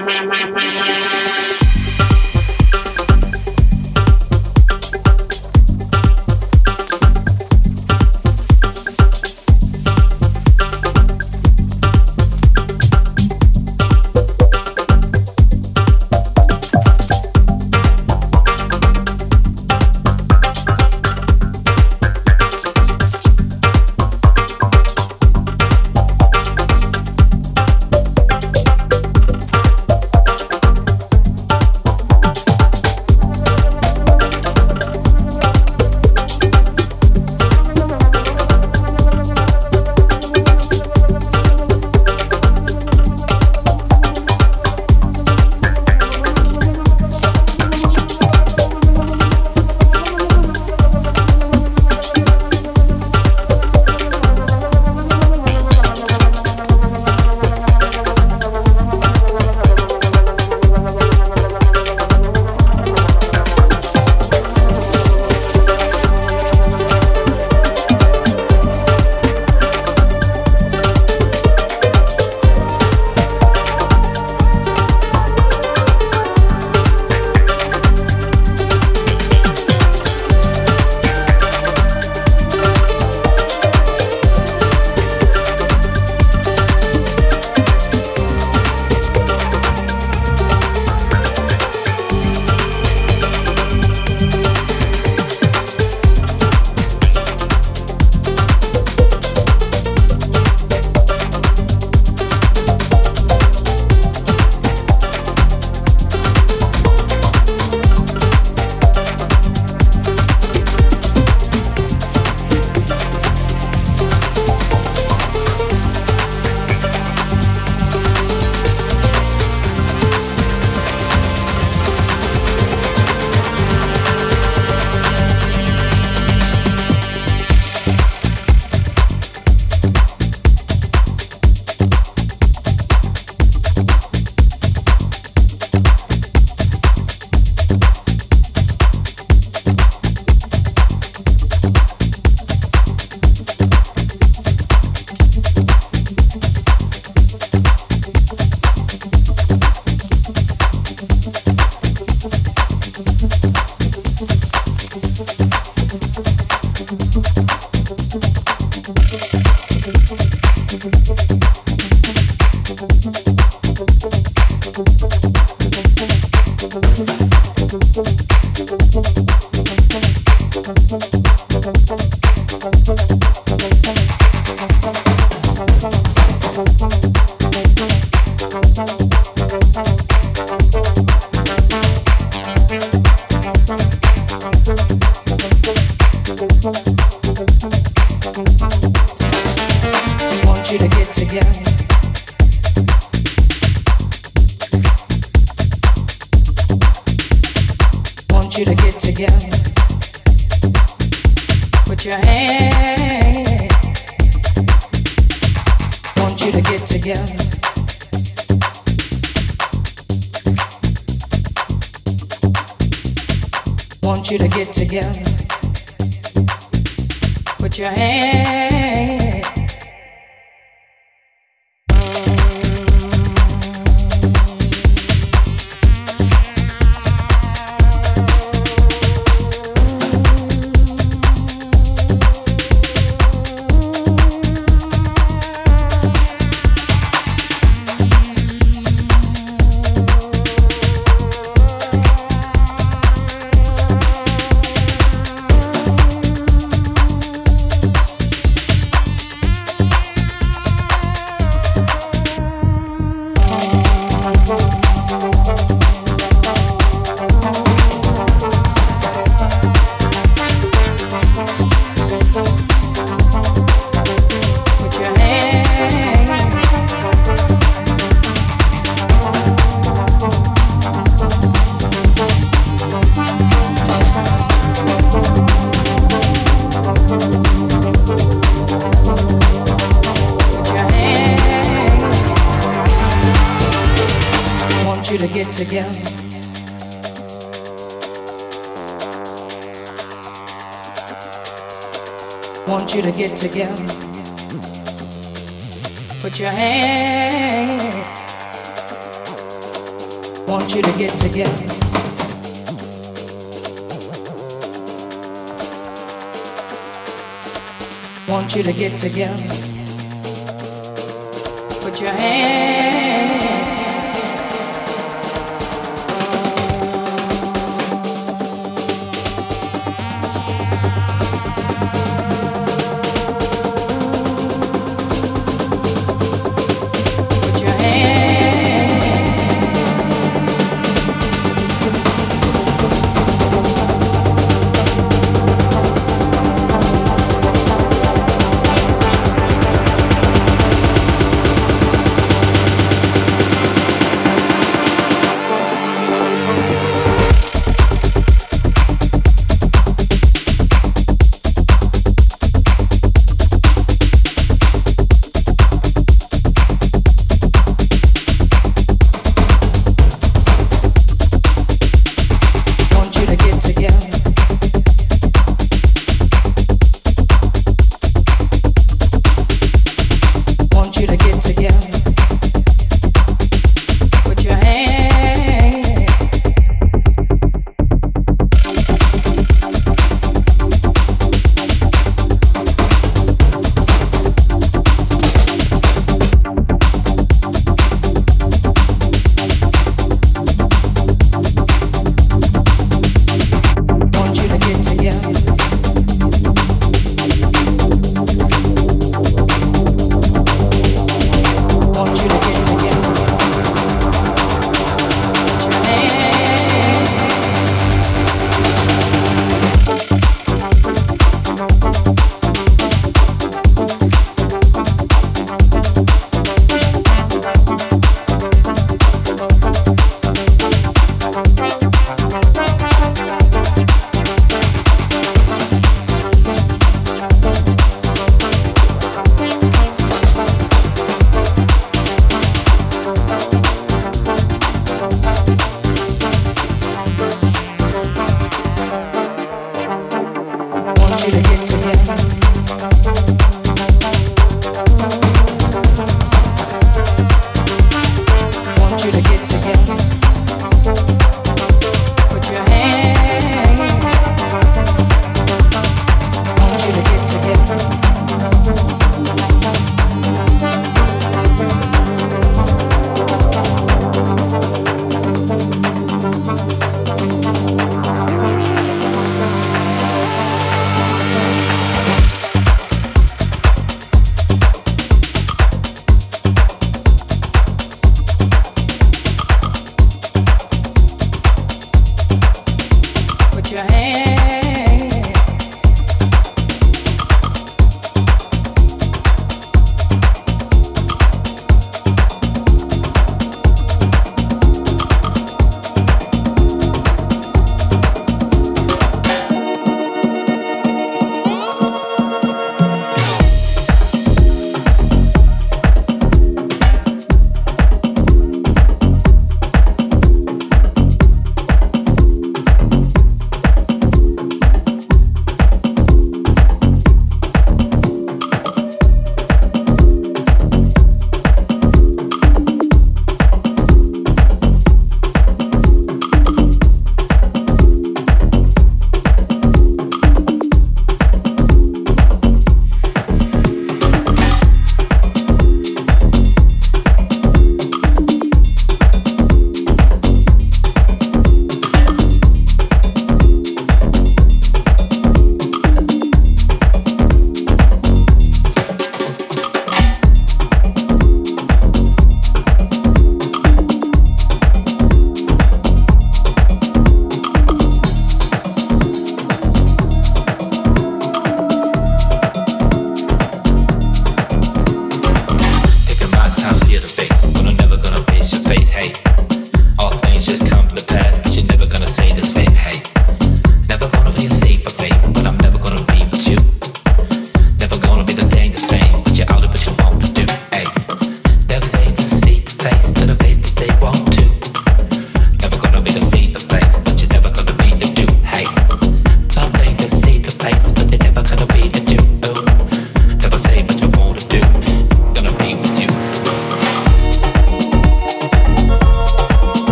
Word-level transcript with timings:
mama. 0.00 0.39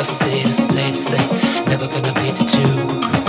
I 0.00 0.02
see 0.02 0.42
the 0.44 0.54
same 0.54 0.96
say, 0.96 1.18
never 1.66 1.86
gonna 1.86 2.14
be 2.14 2.30
the 2.30 3.10
two. 3.12 3.19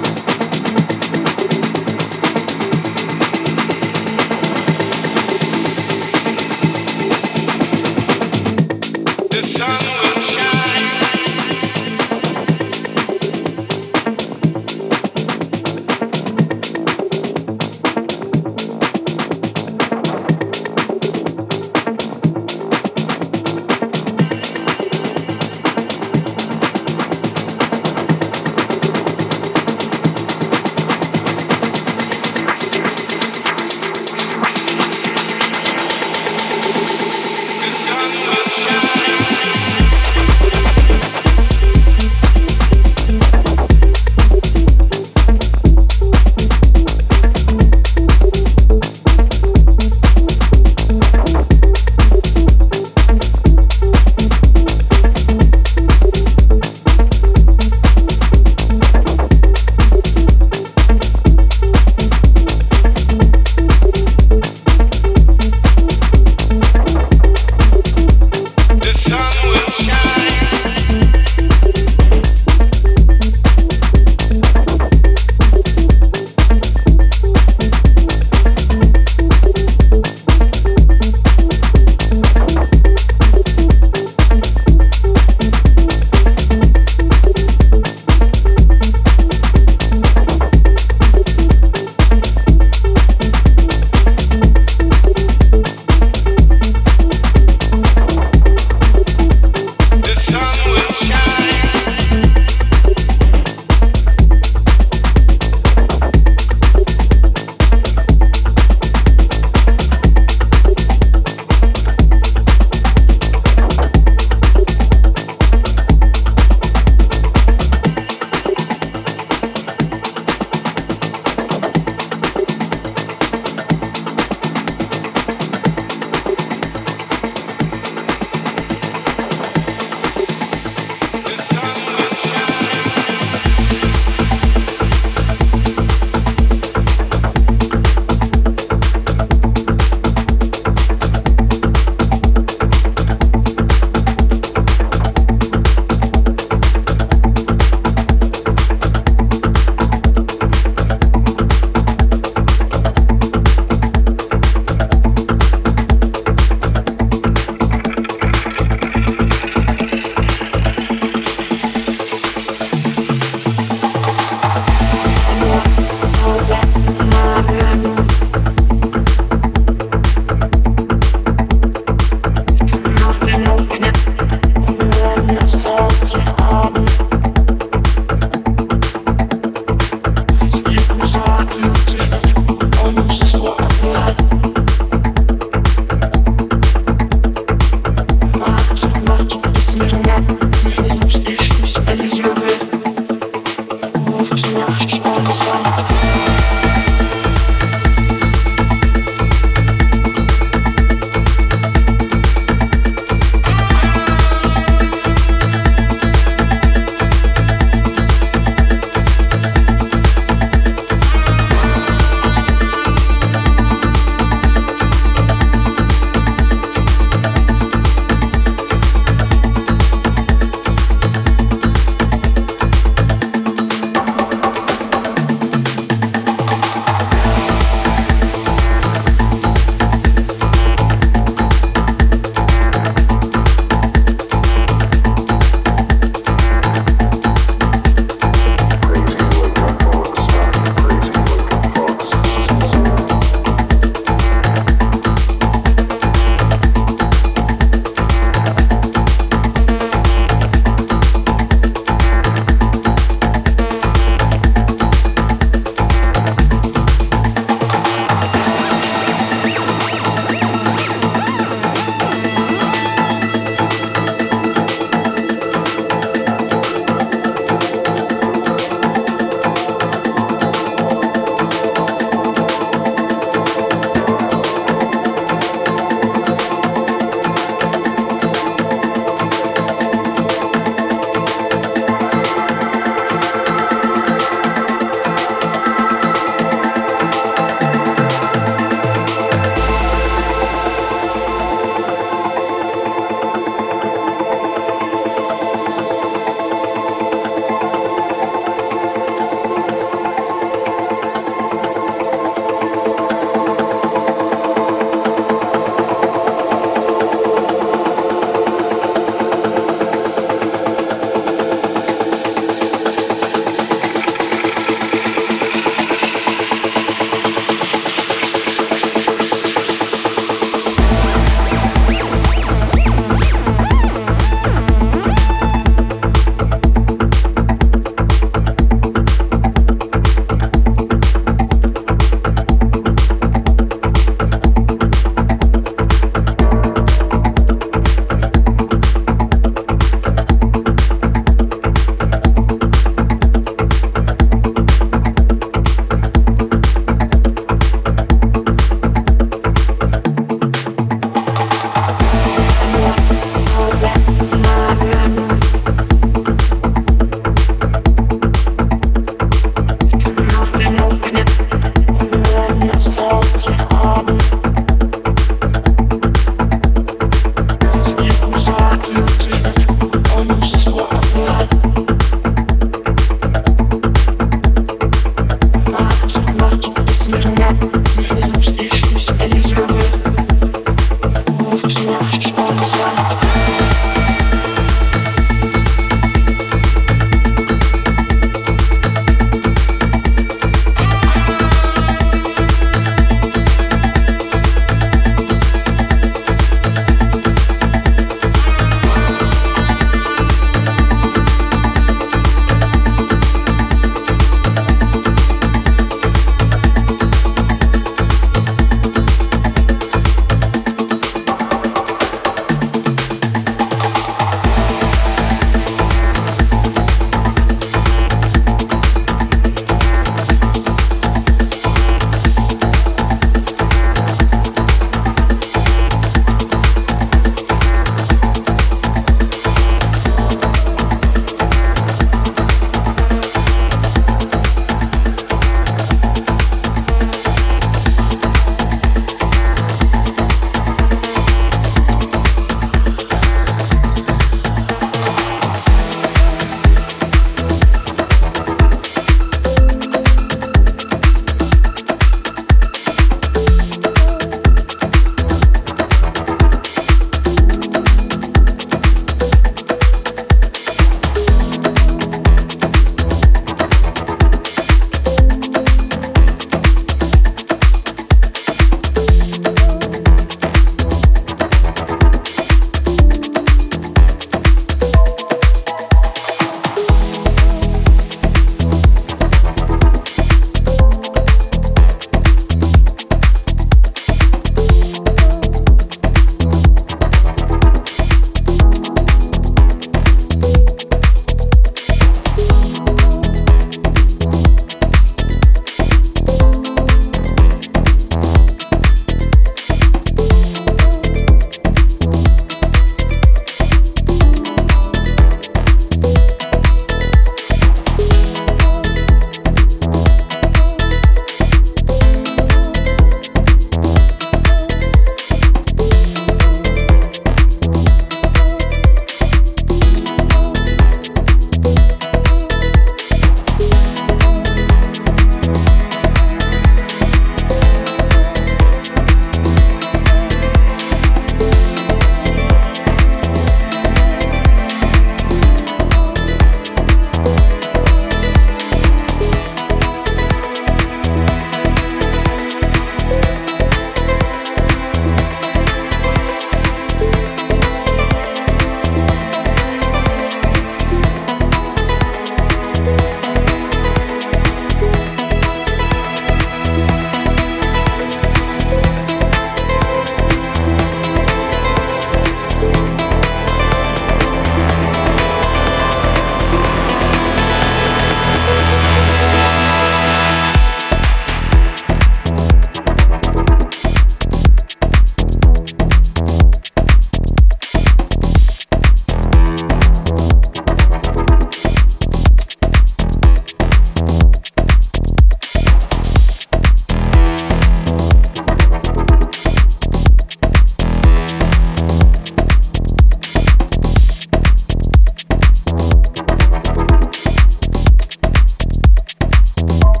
you 599.69 600.00